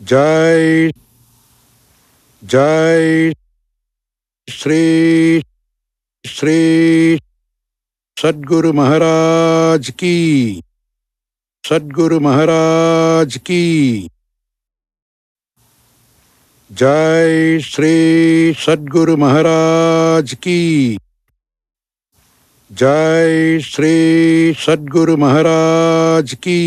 [0.00, 0.90] जय
[2.42, 3.32] जय
[4.48, 5.42] श्री
[6.24, 7.18] श्री
[8.16, 10.62] सदगुरु महाराज की
[11.64, 14.08] सदगुरु महाराज की
[16.70, 20.96] जय श्री सदगुरु महाराज की
[22.70, 23.94] जय श्री
[24.58, 26.60] सदगुरु महाराज की